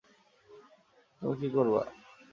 তুমি 1.21 1.35
কি 1.41 1.47
করবা? 1.55 1.83